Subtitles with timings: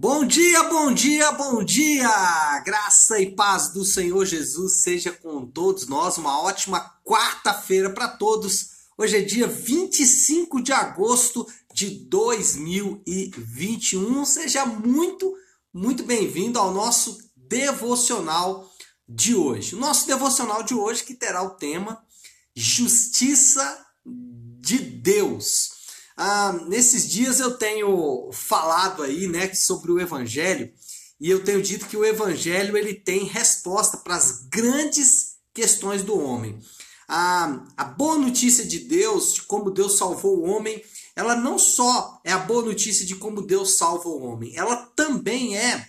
[0.00, 2.08] Bom dia, bom dia, bom dia!
[2.64, 6.18] Graça e paz do Senhor Jesus seja com todos nós.
[6.18, 8.68] Uma ótima quarta-feira para todos.
[8.96, 14.24] Hoje é dia 25 de agosto de 2021.
[14.24, 15.34] Seja muito,
[15.74, 18.72] muito bem-vindo ao nosso devocional
[19.08, 19.74] de hoje.
[19.74, 22.00] O nosso devocional de hoje que terá o tema
[22.54, 25.77] Justiça de Deus.
[26.20, 30.68] Ah, nesses dias eu tenho falado aí, né, sobre o Evangelho
[31.20, 36.18] e eu tenho dito que o Evangelho ele tem resposta para as grandes questões do
[36.18, 36.58] homem.
[37.06, 40.82] A, a boa notícia de Deus, de como Deus salvou o homem,
[41.14, 45.56] ela não só é a boa notícia de como Deus salva o homem, ela também
[45.56, 45.88] é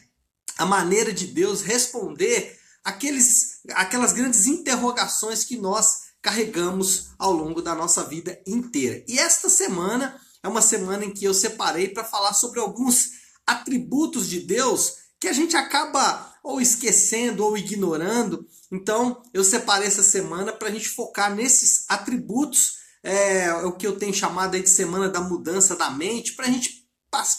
[0.59, 7.73] a maneira de Deus responder aqueles, aquelas grandes interrogações que nós carregamos ao longo da
[7.73, 9.03] nossa vida inteira.
[9.07, 13.09] E esta semana é uma semana em que eu separei para falar sobre alguns
[13.47, 18.45] atributos de Deus que a gente acaba ou esquecendo ou ignorando.
[18.72, 23.97] Então, eu separei essa semana para a gente focar nesses atributos, é, o que eu
[23.97, 26.88] tenho chamado aí de semana da mudança da mente, para a gente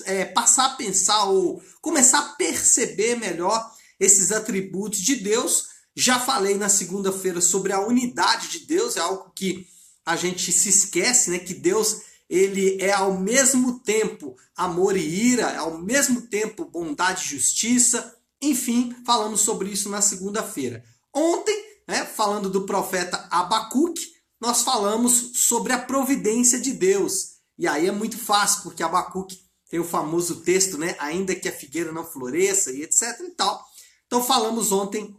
[0.04, 5.68] é, passar a pensar ou começar a perceber melhor esses atributos de Deus
[6.00, 9.66] já falei na segunda-feira sobre a unidade de Deus, é algo que
[10.04, 11.38] a gente se esquece, né?
[11.38, 17.24] Que Deus ele é ao mesmo tempo amor e ira, é ao mesmo tempo bondade
[17.24, 18.16] e justiça.
[18.40, 20.82] Enfim, falamos sobre isso na segunda-feira.
[21.12, 27.40] Ontem, né, falando do profeta Abacuque, nós falamos sobre a providência de Deus.
[27.58, 30.96] E aí é muito fácil, porque Abacuque tem o famoso texto, né?
[30.98, 33.62] Ainda que a figueira não floresça e etc e tal.
[34.06, 35.14] Então falamos ontem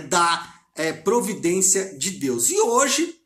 [0.00, 2.50] da é, providência de Deus.
[2.50, 3.20] E hoje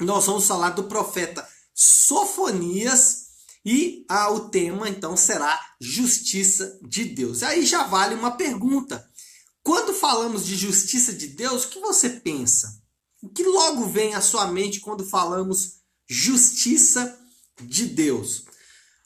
[0.00, 3.28] nós vamos falar do profeta Sofonias
[3.64, 7.42] e ah, o tema então será justiça de Deus.
[7.42, 9.06] Aí já vale uma pergunta.
[9.62, 12.80] Quando falamos de justiça de Deus, o que você pensa?
[13.22, 17.18] O que logo vem à sua mente quando falamos justiça
[17.60, 18.44] de Deus?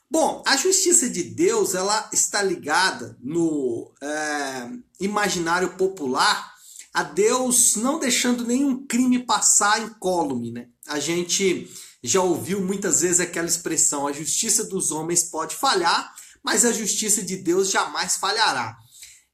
[0.08, 6.53] Bom, a justiça de Deus ela está ligada no é, imaginário popular
[6.94, 10.68] a Deus não deixando nenhum crime passar incólume, né?
[10.86, 11.68] A gente
[12.00, 17.20] já ouviu muitas vezes aquela expressão: a justiça dos homens pode falhar, mas a justiça
[17.20, 18.76] de Deus jamais falhará.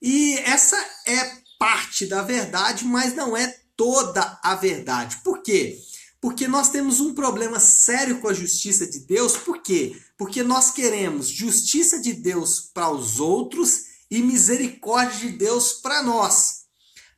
[0.01, 0.77] E essa
[1.07, 5.19] é parte da verdade, mas não é toda a verdade.
[5.23, 5.79] Por quê?
[6.19, 9.37] Porque nós temos um problema sério com a justiça de Deus.
[9.37, 10.01] Por quê?
[10.17, 16.60] Porque nós queremos justiça de Deus para os outros e misericórdia de Deus para nós.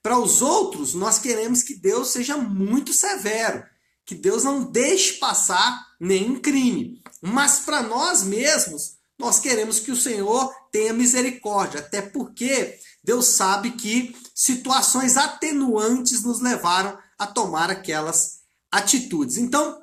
[0.02, 3.64] Para os outros, nós queremos que Deus seja muito severo,
[4.04, 7.00] que Deus não deixe passar nenhum crime.
[7.20, 13.72] Mas para nós mesmos, nós queremos que o Senhor tenha misericórdia, até porque Deus sabe
[13.72, 18.40] que situações atenuantes nos levaram a tomar aquelas
[18.70, 19.36] atitudes.
[19.36, 19.80] Então,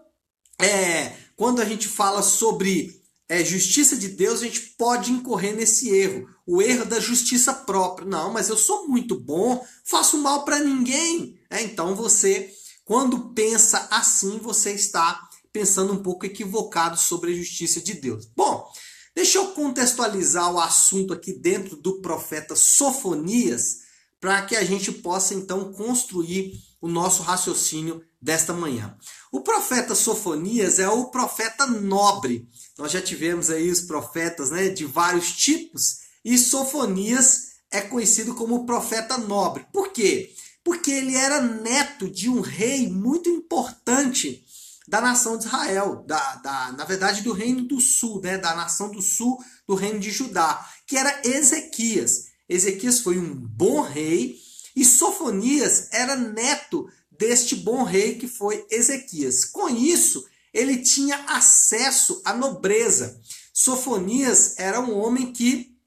[0.60, 5.90] é, quando a gente fala sobre é, justiça de Deus, a gente pode incorrer nesse
[5.90, 8.08] erro, o erro da justiça própria.
[8.08, 11.40] Não, mas eu sou muito bom, faço mal para ninguém.
[11.48, 12.52] É, então você,
[12.84, 18.26] quando pensa assim, você está pensando um pouco equivocado sobre a justiça de Deus.
[18.36, 18.68] Bom,
[19.14, 23.82] deixa eu contextualizar o assunto aqui dentro do profeta Sofonias,
[24.20, 28.98] para que a gente possa então construir o nosso raciocínio desta manhã.
[29.32, 32.48] O profeta Sofonias é o profeta nobre.
[32.76, 38.66] Nós já tivemos aí os profetas né, de vários tipos e Sofonias é conhecido como
[38.66, 39.66] profeta nobre.
[39.72, 40.34] Por quê?
[40.64, 44.44] Porque ele era neto de um rei muito importante
[44.88, 48.90] da nação de Israel, da, da, na verdade do reino do sul, né, da nação
[48.90, 49.38] do sul
[49.68, 52.30] do reino de Judá, que era Ezequias.
[52.50, 54.40] Ezequias foi um bom rei
[54.76, 59.46] e Sofonias era neto deste bom rei que foi Ezequias.
[59.46, 63.22] Com isso, ele tinha acesso à nobreza.
[63.54, 65.78] Sofonias era um homem que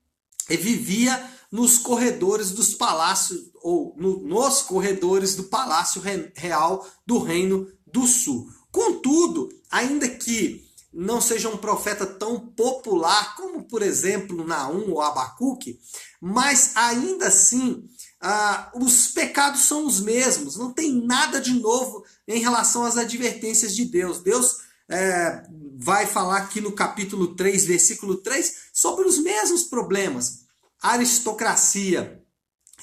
[0.49, 6.03] vivia nos corredores dos palácios, ou no, nos corredores do palácio
[6.35, 8.49] real do Reino do Sul.
[8.71, 15.79] Contudo, ainda que não seja um profeta tão popular como, por exemplo, Naum ou Abacuque,
[16.21, 17.87] mas ainda assim
[18.21, 23.75] ah, os pecados são os mesmos, não tem nada de novo em relação às advertências
[23.75, 24.21] de Deus.
[24.21, 24.59] Deus
[24.89, 25.43] é,
[25.77, 30.42] vai falar aqui no capítulo 3, versículo 3, sobre os mesmos problemas.
[30.83, 32.21] Aristocracia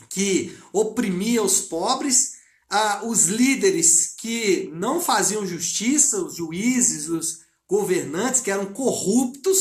[0.09, 2.33] que oprimia os pobres,
[2.69, 9.57] ah, os líderes que não faziam justiça, os juízes, os governantes que eram corruptos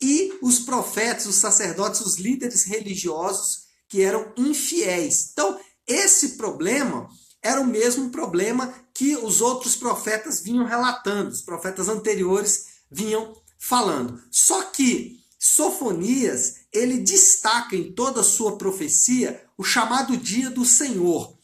[0.00, 5.30] e os profetas, os sacerdotes, os líderes religiosos que eram infiéis.
[5.32, 7.08] Então, esse problema
[7.42, 14.20] era o mesmo problema que os outros profetas vinham relatando, os profetas anteriores vinham falando.
[14.30, 21.36] Só que Sofonias, ele destaca em toda a sua profecia o chamado dia do Senhor.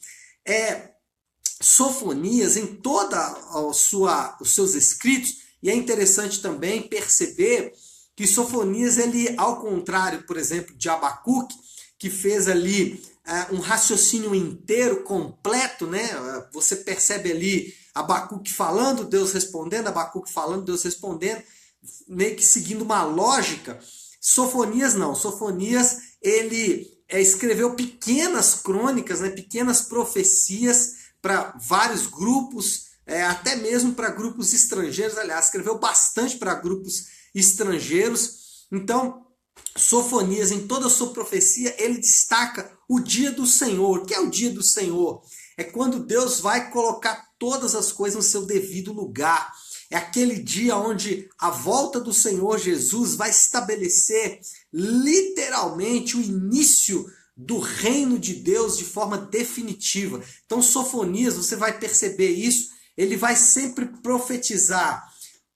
[0.47, 0.91] É,
[1.61, 7.73] Sofonias, em toda a sua, os seus escritos, e é interessante também perceber
[8.15, 11.57] que Sofonias, ele, ao contrário, por exemplo, de Abacuque,
[11.99, 16.07] que fez ali uh, um raciocínio inteiro, completo, né?
[16.53, 21.43] Você percebe ali Abacuque falando, Deus respondendo, Abacuque falando, Deus respondendo,
[22.07, 23.81] meio que seguindo uma lógica.
[24.27, 25.15] Sofonias não.
[25.15, 33.93] Sofonias, ele é, escreveu pequenas crônicas, né, pequenas profecias para vários grupos, é, até mesmo
[33.93, 35.19] para grupos estrangeiros.
[35.19, 37.05] Aliás, escreveu bastante para grupos
[37.35, 38.67] estrangeiros.
[38.73, 39.27] Então,
[39.77, 43.99] Sofonias, em toda a sua profecia, ele destaca o dia do Senhor.
[43.99, 45.23] O que é o dia do Senhor?
[45.59, 49.53] É quando Deus vai colocar todas as coisas no seu devido lugar.
[49.91, 54.41] É aquele dia onde a volta do Senhor Jesus vai estabelecer
[54.73, 60.23] literalmente o início do reino de Deus de forma definitiva.
[60.47, 65.05] Então, Sofonias, você vai perceber isso, ele vai sempre profetizar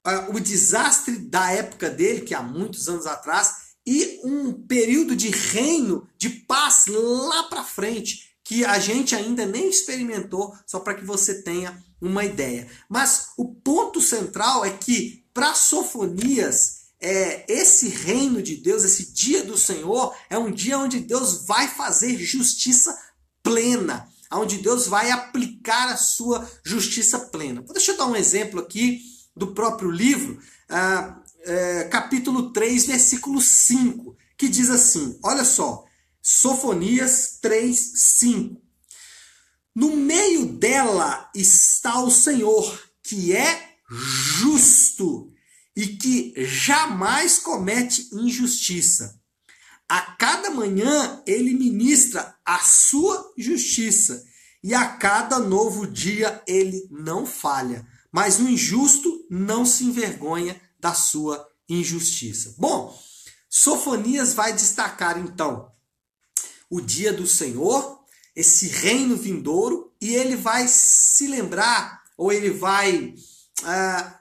[0.07, 5.31] uh, o desastre da época dele, que há muitos anos atrás, e um período de
[5.31, 11.05] reino, de paz lá para frente, que a gente ainda nem experimentou, só para que
[11.05, 12.69] você tenha uma ideia.
[12.89, 19.45] Mas o ponto central é que para Sofonias, é, esse reino de Deus, esse dia
[19.45, 22.97] do Senhor, é um dia onde Deus vai fazer justiça
[23.43, 27.65] plena, onde Deus vai aplicar a sua justiça plena.
[27.73, 29.01] Deixa eu dar um exemplo aqui
[29.37, 35.85] do próprio livro, ah, é, capítulo 3, versículo 5, que diz assim: olha só.
[36.21, 38.61] Sofonias 3, 5.
[39.79, 45.33] No meio dela está o Senhor, que é justo
[45.77, 49.23] e que jamais comete injustiça.
[49.89, 54.25] A cada manhã ele ministra a sua justiça,
[54.65, 57.87] e a cada novo dia ele não falha.
[58.11, 62.57] Mas o injusto não se envergonha da sua injustiça.
[62.59, 63.01] Bom,
[63.49, 65.71] Sofonias vai destacar então
[66.69, 67.98] o dia do Senhor,
[68.39, 73.13] esse reino vindouro, e ele vai se lembrar, ou ele vai
[73.65, 74.21] ah,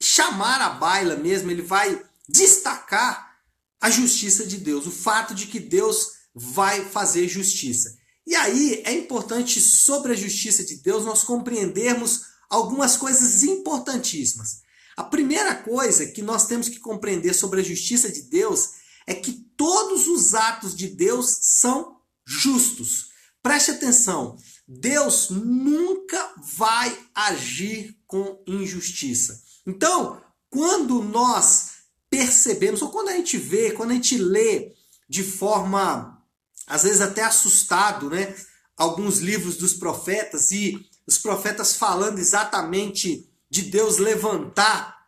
[0.00, 3.38] chamar a baila mesmo, ele vai destacar
[3.80, 7.98] a justiça de Deus, o fato de que Deus vai fazer justiça.
[8.24, 14.60] E aí é importante, sobre a justiça de Deus, nós compreendermos algumas coisas importantíssimas.
[14.96, 18.74] A primeira coisa que nós temos que compreender sobre a justiça de Deus
[19.08, 23.09] é que todos os atos de Deus são justos.
[23.42, 24.36] Preste atenção,
[24.68, 29.42] Deus nunca vai agir com injustiça.
[29.66, 31.70] Então, quando nós
[32.10, 34.72] percebemos, ou quando a gente vê, quando a gente lê
[35.08, 36.22] de forma,
[36.66, 38.34] às vezes até assustado, né?
[38.76, 45.06] Alguns livros dos profetas e os profetas falando exatamente de Deus levantar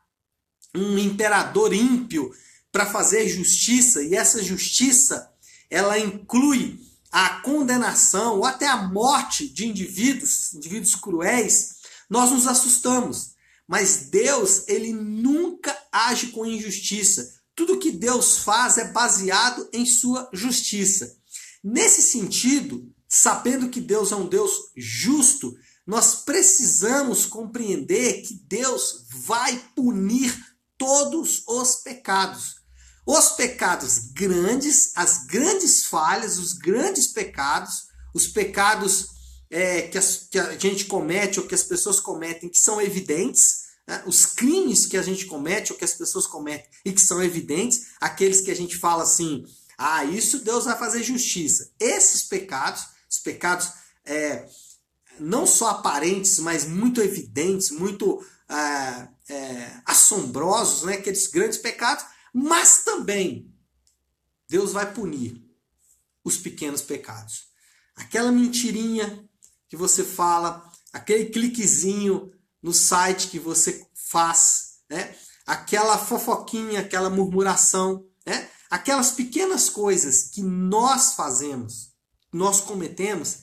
[0.74, 2.32] um imperador ímpio
[2.70, 5.30] para fazer justiça, e essa justiça
[5.70, 6.80] ela inclui
[7.12, 11.76] a condenação ou até a morte de indivíduos, indivíduos cruéis,
[12.08, 13.32] nós nos assustamos.
[13.68, 17.30] Mas Deus, ele nunca age com injustiça.
[17.54, 21.14] Tudo que Deus faz é baseado em sua justiça.
[21.62, 25.54] Nesse sentido, sabendo que Deus é um Deus justo,
[25.86, 30.34] nós precisamos compreender que Deus vai punir
[30.78, 32.61] todos os pecados.
[33.04, 39.08] Os pecados grandes, as grandes falhas, os grandes pecados, os pecados
[39.50, 43.64] é, que, as, que, a gente comete ou que as pessoas cometem que são evidentes,
[43.86, 44.02] né?
[44.06, 47.88] os crimes que a gente comete ou que as pessoas cometem e que são evidentes,
[48.00, 49.44] aqueles que a gente fala assim,
[49.76, 51.70] ah, isso Deus vai fazer justiça.
[51.80, 53.68] Esses pecados, os pecados
[54.04, 54.46] é,
[55.18, 60.94] não só aparentes, mas muito evidentes, muito é, é, assombrosos, né?
[60.94, 63.52] aqueles grandes pecados, mas também
[64.48, 65.42] Deus vai punir
[66.24, 67.48] os pequenos pecados.
[67.94, 69.28] Aquela mentirinha
[69.68, 75.14] que você fala, aquele cliquezinho no site que você faz, né?
[75.46, 78.48] aquela fofoquinha, aquela murmuração, né?
[78.70, 81.92] aquelas pequenas coisas que nós fazemos,
[82.32, 83.40] nós cometemos,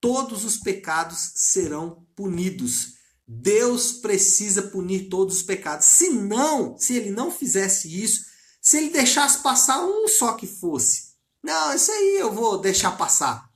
[0.00, 2.94] todos os pecados serão punidos.
[3.26, 5.86] Deus precisa punir todos os pecados.
[5.86, 8.29] Se não, se ele não fizesse isso,
[8.60, 11.10] Se ele deixasse passar um só que fosse,
[11.42, 13.48] não, isso aí eu vou deixar passar.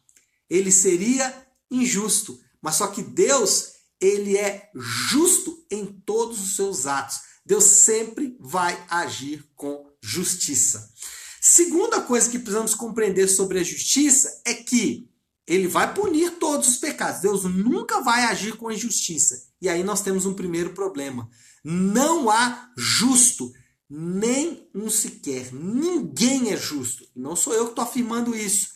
[0.48, 2.38] Ele seria injusto.
[2.60, 7.20] Mas só que Deus, ele é justo em todos os seus atos.
[7.44, 10.90] Deus sempre vai agir com justiça.
[11.40, 15.10] Segunda coisa que precisamos compreender sobre a justiça é que
[15.46, 17.20] ele vai punir todos os pecados.
[17.20, 19.46] Deus nunca vai agir com injustiça.
[19.60, 21.28] E aí nós temos um primeiro problema.
[21.62, 23.52] Não há justo,
[23.96, 25.52] nem um sequer.
[25.52, 27.06] Ninguém é justo.
[27.14, 28.70] Não sou eu que estou afirmando isso.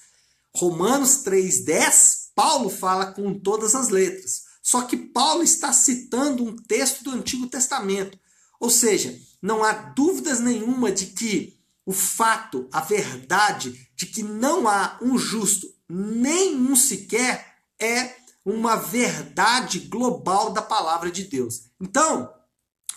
[0.54, 4.44] Romanos 3,10, Paulo fala com todas as letras.
[4.62, 8.16] Só que Paulo está citando um texto do Antigo Testamento.
[8.60, 14.68] Ou seja, não há dúvidas nenhuma de que o fato, a verdade de que não
[14.68, 21.62] há um justo, nenhum sequer, é uma verdade global da palavra de Deus.
[21.80, 22.32] Então,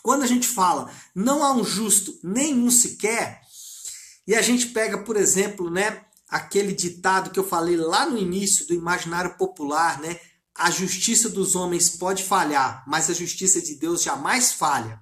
[0.02, 3.42] quando a gente fala não há um justo, nenhum sequer,
[4.28, 8.66] e a gente pega, por exemplo, né, aquele ditado que eu falei lá no início
[8.68, 10.18] do imaginário popular, né?
[10.56, 15.00] A justiça dos homens pode falhar, mas a justiça de Deus jamais falha.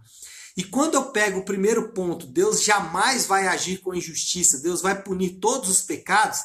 [0.57, 5.01] E quando eu pego o primeiro ponto, Deus jamais vai agir com injustiça, Deus vai
[5.01, 6.39] punir todos os pecados,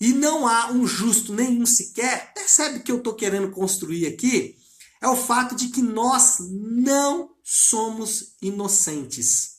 [0.00, 4.56] e não há um justo nenhum sequer, percebe que eu estou querendo construir aqui?
[5.04, 9.56] É o fato de que nós não somos inocentes.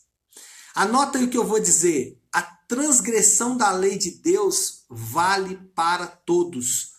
[0.74, 2.20] Anota aí o que eu vou dizer.
[2.34, 6.94] A transgressão da lei de Deus vale para todos.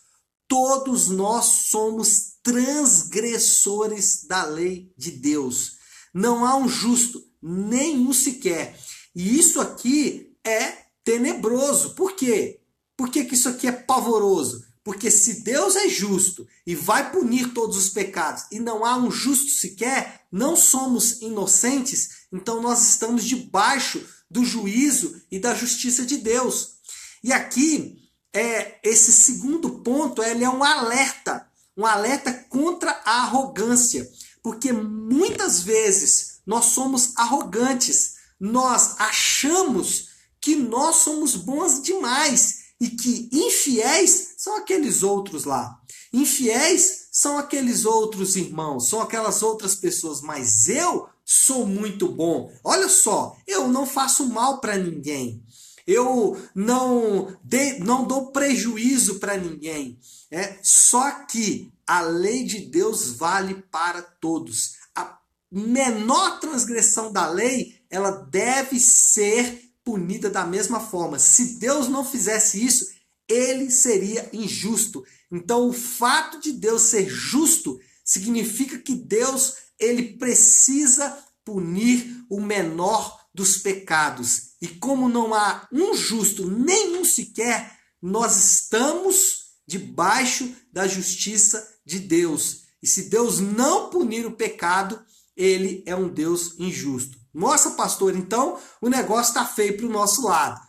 [0.47, 5.73] Todos nós somos transgressores da lei de Deus.
[6.13, 8.79] Não há um justo, nenhum sequer.
[9.13, 11.95] E isso aqui é tenebroso.
[11.95, 12.61] Por quê?
[12.95, 14.66] Por que, que isso aqui é pavoroso?
[14.87, 19.11] Porque se Deus é justo e vai punir todos os pecados e não há um
[19.11, 24.01] justo sequer, não somos inocentes, então nós estamos debaixo
[24.31, 26.77] do juízo e da justiça de Deus.
[27.21, 34.09] E aqui é esse segundo ponto, ele é um alerta, um alerta contra a arrogância.
[34.41, 43.29] Porque muitas vezes nós somos arrogantes, nós achamos que nós somos bons demais e que
[43.33, 45.77] infiéis são aqueles outros lá.
[46.13, 52.49] Infiéis são aqueles outros irmãos, são aquelas outras pessoas, mas eu sou muito bom.
[52.63, 55.43] Olha só, eu não faço mal para ninguém.
[55.85, 59.99] Eu não, de, não dou prejuízo para ninguém.
[60.31, 64.75] É só que a lei de Deus vale para todos.
[64.95, 65.19] A
[65.51, 71.19] menor transgressão da lei, ela deve ser punida da mesma forma.
[71.19, 72.96] Se Deus não fizesse isso,
[73.27, 75.03] ele seria injusto.
[75.31, 83.19] Então, o fato de Deus ser justo significa que Deus ele precisa punir o menor
[83.33, 84.53] dos pecados.
[84.61, 92.63] E como não há um justo, nenhum sequer, nós estamos debaixo da justiça de Deus.
[92.81, 94.99] E se Deus não punir o pecado,
[95.35, 97.17] ele é um Deus injusto.
[97.33, 100.66] Nossa, pastor, então o negócio está feio para o nosso lado.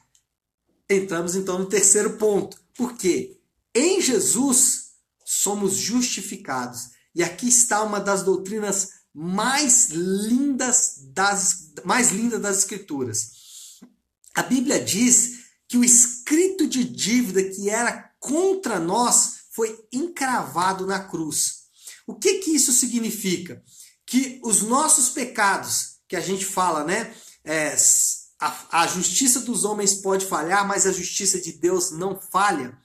[0.88, 2.58] Entramos então no terceiro ponto.
[2.74, 3.38] Porque
[3.74, 4.92] em Jesus
[5.24, 6.90] somos justificados.
[7.14, 13.30] E aqui está uma das doutrinas mais lindas das mais lindas das escrituras.
[14.34, 21.00] A Bíblia diz que o escrito de dívida que era contra nós foi encravado na
[21.00, 21.64] cruz.
[22.06, 23.62] O que que isso significa?
[24.06, 27.12] Que os nossos pecados, que a gente fala, né?
[27.44, 27.76] É,
[28.40, 32.76] a, a justiça dos homens pode falhar, mas a justiça de Deus não falha.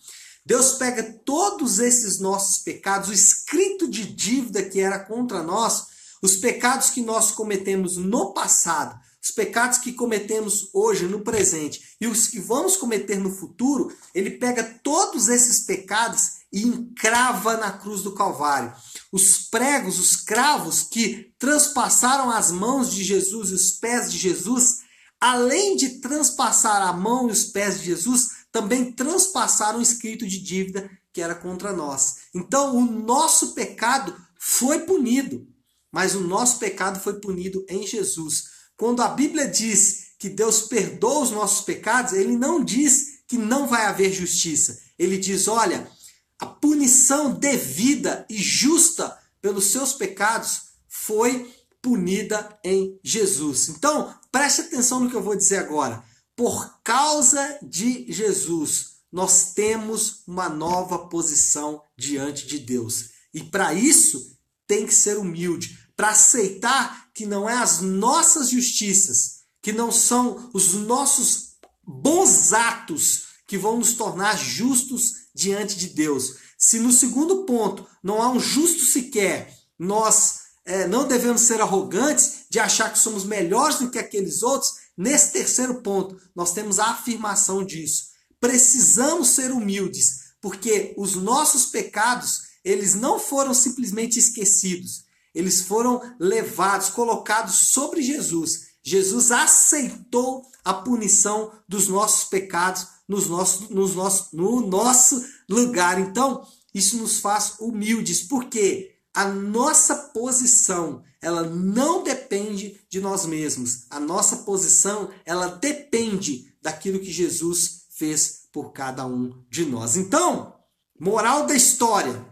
[0.45, 5.85] Deus pega todos esses nossos pecados, o escrito de dívida que era contra nós,
[6.21, 12.07] os pecados que nós cometemos no passado, os pecados que cometemos hoje, no presente, e
[12.07, 18.01] os que vamos cometer no futuro, ele pega todos esses pecados e encrava na cruz
[18.01, 18.73] do Calvário.
[19.13, 24.79] Os pregos, os cravos que transpassaram as mãos de Jesus e os pés de Jesus,
[25.23, 30.37] além de transpassar a mão e os pés de Jesus, também transpassaram o escrito de
[30.37, 32.23] dívida que era contra nós.
[32.35, 35.47] Então, o nosso pecado foi punido,
[35.89, 38.49] mas o nosso pecado foi punido em Jesus.
[38.75, 43.65] Quando a Bíblia diz que Deus perdoa os nossos pecados, ele não diz que não
[43.65, 44.77] vai haver justiça.
[44.99, 45.89] Ele diz: olha,
[46.37, 51.49] a punição devida e justa pelos seus pecados foi
[51.81, 53.69] punida em Jesus.
[53.69, 56.03] Então, preste atenção no que eu vou dizer agora.
[56.35, 63.11] Por causa de Jesus, nós temos uma nova posição diante de Deus.
[63.31, 64.35] E para isso,
[64.65, 70.49] tem que ser humilde, para aceitar que não é as nossas justiças que não são
[70.51, 71.53] os nossos
[71.85, 76.37] bons atos que vão nos tornar justos diante de Deus.
[76.57, 82.45] Se no segundo ponto não há um justo sequer, nós é, não devemos ser arrogantes
[82.49, 84.71] de achar que somos melhores do que aqueles outros.
[84.97, 88.11] Nesse terceiro ponto, nós temos a afirmação disso.
[88.39, 95.03] Precisamos ser humildes, porque os nossos pecados, eles não foram simplesmente esquecidos.
[95.33, 98.67] Eles foram levados, colocados sobre Jesus.
[98.83, 105.99] Jesus aceitou a punição dos nossos pecados nos nossos, nos nossos, no nosso lugar.
[105.99, 113.85] Então, isso nos faz humildes, porque a nossa posição, ela não depende de nós mesmos.
[113.89, 119.95] A nossa posição, ela depende daquilo que Jesus fez por cada um de nós.
[119.95, 120.55] Então,
[120.99, 122.25] moral da história.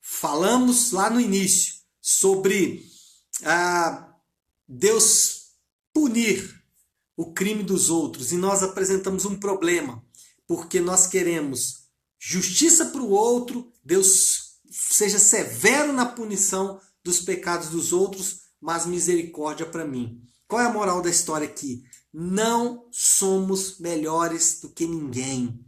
[0.00, 2.86] Falamos lá no início sobre
[3.44, 4.14] ah,
[4.68, 5.52] Deus
[5.92, 6.62] punir
[7.16, 10.04] o crime dos outros e nós apresentamos um problema,
[10.46, 11.86] porque nós queremos
[12.18, 19.66] justiça para o outro, Deus seja severo na punição dos pecados dos outros, mas misericórdia
[19.66, 20.20] para mim.
[20.48, 21.82] Qual é a moral da história aqui?
[22.12, 25.60] Não somos melhores do que ninguém.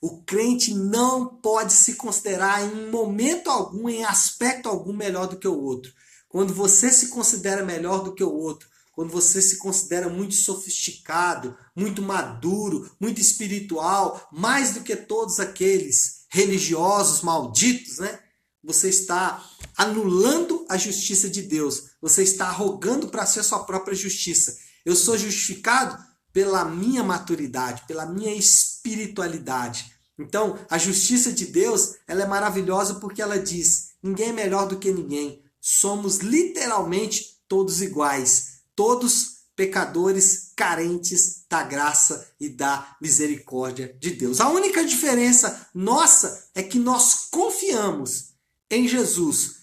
[0.00, 5.48] O crente não pode se considerar em momento algum, em aspecto algum, melhor do que
[5.48, 5.92] o outro.
[6.28, 11.56] Quando você se considera melhor do que o outro, quando você se considera muito sofisticado,
[11.74, 18.18] muito maduro, muito espiritual, mais do que todos aqueles religiosos malditos, né?
[18.62, 19.44] Você está
[19.76, 21.90] anulando a justiça de Deus.
[22.00, 24.56] Você está arrogando para si a sua própria justiça.
[24.84, 25.98] Eu sou justificado
[26.32, 29.92] pela minha maturidade, pela minha espiritualidade.
[30.18, 34.78] Então, a justiça de Deus, ela é maravilhosa porque ela diz: ninguém é melhor do
[34.78, 35.42] que ninguém.
[35.60, 44.40] Somos literalmente todos iguais, todos pecadores carentes da graça e da misericórdia de Deus.
[44.40, 48.29] A única diferença nossa é que nós confiamos
[48.70, 49.56] em Jesus,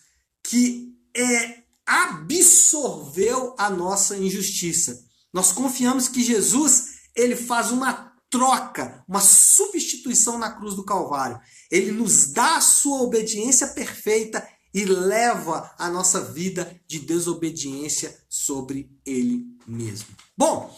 [0.44, 5.04] que é, absorveu a nossa injustiça.
[5.34, 11.40] Nós confiamos que Jesus ele faz uma troca, uma substituição na cruz do Calvário.
[11.72, 18.92] Ele nos dá a sua obediência perfeita e leva a nossa vida de desobediência sobre
[19.06, 20.08] ele mesmo.
[20.38, 20.78] Bom,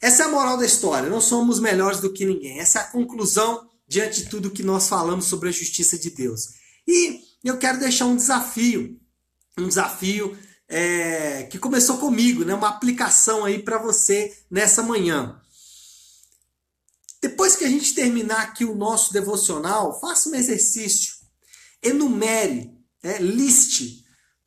[0.00, 1.08] essa é a moral da história.
[1.08, 2.58] Não somos melhores do que ninguém.
[2.58, 6.59] Essa é a conclusão diante de tudo que nós falamos sobre a justiça de Deus.
[6.90, 9.00] E eu quero deixar um desafio,
[9.56, 12.52] um desafio é, que começou comigo, né?
[12.52, 15.40] uma aplicação aí para você nessa manhã.
[17.22, 21.14] Depois que a gente terminar aqui o nosso devocional, faça um exercício.
[21.80, 22.72] Enumere,
[23.04, 23.18] né?
[23.18, 24.04] liste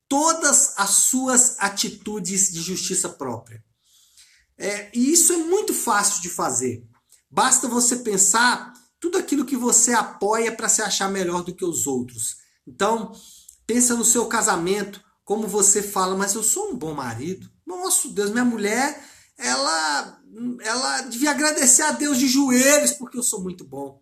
[0.10, 3.64] todas as suas atitudes de justiça própria.
[4.58, 6.86] É, e isso é muito fácil de fazer.
[7.32, 11.86] Basta você pensar tudo aquilo que você apoia para se achar melhor do que os
[11.88, 12.38] outros.
[12.66, 13.12] Então,
[13.68, 17.52] pensa no seu casamento, como você fala, mas eu sou um bom marido.
[17.66, 19.04] Nossa, Deus, minha mulher,
[19.38, 20.22] ela,
[20.62, 24.02] ela devia agradecer a Deus de joelhos porque eu sou muito bom.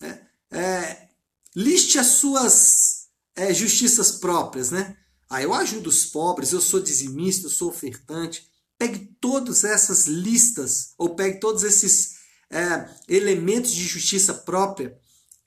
[0.00, 0.20] É,
[0.52, 1.08] é,
[1.56, 4.96] liste as suas é, justiças próprias, né?
[5.28, 8.48] Ah, eu ajudo os pobres, eu sou dizimista, eu sou ofertante.
[8.78, 12.17] Pegue todas essas listas, ou pegue todos esses
[12.50, 14.96] é, elementos de justiça própria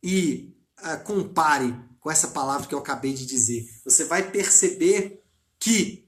[0.03, 3.67] e é, compare com essa palavra que eu acabei de dizer.
[3.85, 5.23] Você vai perceber
[5.59, 6.07] que,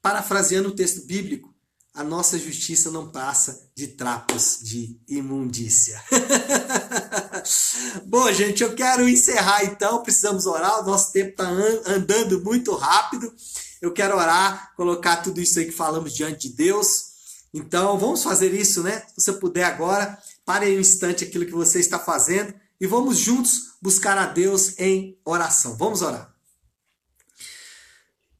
[0.00, 1.54] parafraseando o texto bíblico,
[1.94, 6.00] a nossa justiça não passa de trapos de imundícia.
[8.06, 10.02] Bom, gente, eu quero encerrar então.
[10.02, 11.48] Precisamos orar, o nosso tempo está
[11.86, 13.34] andando muito rápido.
[13.82, 17.07] Eu quero orar, colocar tudo isso aí que falamos diante de Deus.
[17.52, 19.00] Então, vamos fazer isso, né?
[19.08, 23.74] Se você puder agora, pare um instante aquilo que você está fazendo e vamos juntos
[23.80, 25.76] buscar a Deus em oração.
[25.76, 26.34] Vamos orar.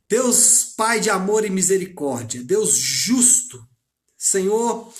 [0.08, 3.62] Deus, Pai de amor e misericórdia, Deus justo,
[4.16, 4.90] Senhor,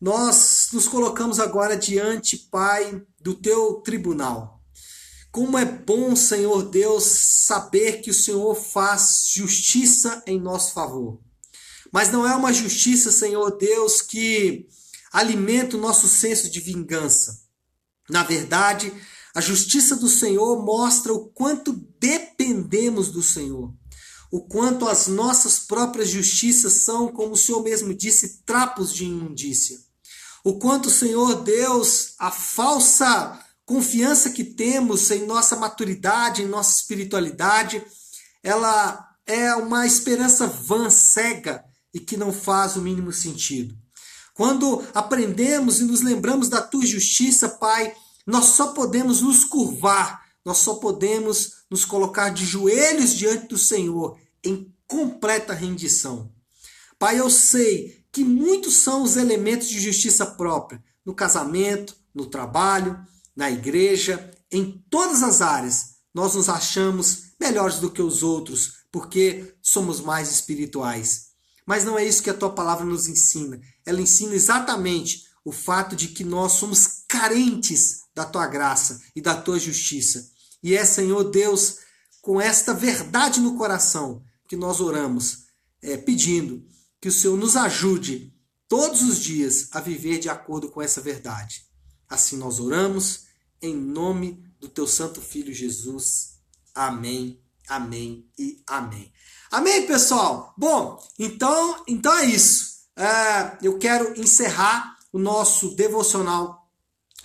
[0.00, 4.62] nós nos colocamos agora diante, Pai, do teu tribunal.
[5.32, 11.20] Como é bom, Senhor Deus, saber que o Senhor faz justiça em nosso favor.
[11.94, 14.66] Mas não é uma justiça, Senhor Deus, que
[15.12, 17.42] alimenta o nosso senso de vingança.
[18.10, 18.92] Na verdade,
[19.32, 23.72] a justiça do Senhor mostra o quanto dependemos do Senhor,
[24.28, 29.78] o quanto as nossas próprias justiças são, como o Senhor mesmo disse, trapos de imundícia.
[30.42, 37.84] O quanto, Senhor Deus, a falsa confiança que temos em nossa maturidade, em nossa espiritualidade,
[38.42, 43.74] ela é uma esperança vã, cega, e que não faz o mínimo sentido.
[44.34, 47.94] Quando aprendemos e nos lembramos da tua justiça, Pai,
[48.26, 54.18] nós só podemos nos curvar, nós só podemos nos colocar de joelhos diante do Senhor
[54.42, 56.32] em completa rendição.
[56.98, 62.98] Pai, eu sei que muitos são os elementos de justiça própria no casamento, no trabalho,
[63.36, 65.94] na igreja, em todas as áreas.
[66.12, 71.33] Nós nos achamos melhores do que os outros porque somos mais espirituais.
[71.66, 73.60] Mas não é isso que a tua palavra nos ensina.
[73.86, 79.34] Ela ensina exatamente o fato de que nós somos carentes da tua graça e da
[79.34, 80.30] tua justiça.
[80.62, 81.78] E é, Senhor Deus,
[82.22, 85.44] com esta verdade no coração que nós oramos,
[85.82, 86.66] é, pedindo
[87.00, 88.34] que o Senhor nos ajude
[88.68, 91.66] todos os dias a viver de acordo com essa verdade.
[92.08, 93.24] Assim nós oramos,
[93.60, 96.38] em nome do teu Santo Filho Jesus.
[96.74, 99.12] Amém, amém e amém.
[99.54, 100.52] Amém, pessoal?
[100.58, 102.88] Bom, então, então é isso.
[102.96, 106.68] É, eu quero encerrar o nosso devocional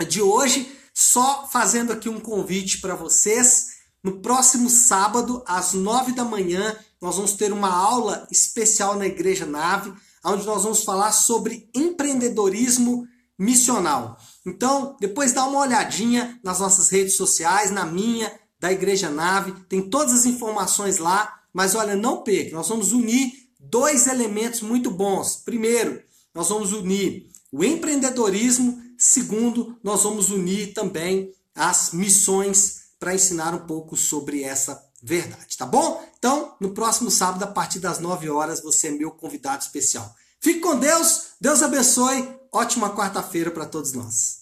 [0.07, 3.79] de hoje só fazendo aqui um convite para vocês.
[4.03, 9.47] No próximo sábado, às nove da manhã, nós vamos ter uma aula especial na Igreja
[9.47, 9.91] Nave,
[10.23, 13.07] onde nós vamos falar sobre empreendedorismo
[13.39, 14.19] missional.
[14.45, 19.89] Então, depois dá uma olhadinha nas nossas redes sociais, na minha, da Igreja Nave, tem
[19.89, 25.38] todas as informações lá, mas olha, não perca, nós vamos unir dois elementos muito bons.
[25.38, 26.01] Primeiro,
[26.33, 33.65] nós vamos unir o empreendedorismo Segundo, nós vamos unir também as missões para ensinar um
[33.65, 36.05] pouco sobre essa verdade, tá bom?
[36.17, 40.13] Então, no próximo sábado, a partir das 9 horas, você é meu convidado especial.
[40.41, 44.38] Fique com Deus, Deus abençoe, ótima quarta-feira para todos nós.